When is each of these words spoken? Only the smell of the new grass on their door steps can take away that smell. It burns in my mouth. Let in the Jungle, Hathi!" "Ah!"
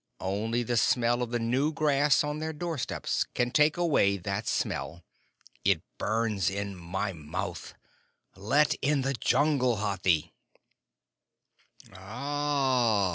Only 0.19 0.63
the 0.63 0.77
smell 0.77 1.21
of 1.21 1.29
the 1.29 1.37
new 1.37 1.71
grass 1.71 2.23
on 2.23 2.39
their 2.39 2.53
door 2.53 2.79
steps 2.79 3.27
can 3.35 3.51
take 3.51 3.77
away 3.77 4.17
that 4.17 4.47
smell. 4.47 5.03
It 5.63 5.83
burns 5.99 6.49
in 6.49 6.75
my 6.75 7.13
mouth. 7.13 7.75
Let 8.35 8.73
in 8.81 9.03
the 9.03 9.13
Jungle, 9.13 9.75
Hathi!" 9.75 10.33
"Ah!" 11.93 13.09